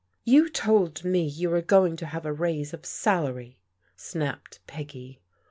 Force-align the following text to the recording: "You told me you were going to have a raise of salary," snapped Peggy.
"You 0.25 0.49
told 0.49 1.05
me 1.05 1.21
you 1.23 1.51
were 1.51 1.61
going 1.61 1.95
to 1.97 2.07
have 2.07 2.25
a 2.25 2.33
raise 2.33 2.73
of 2.73 2.87
salary," 2.87 3.59
snapped 3.95 4.59
Peggy. 4.65 5.19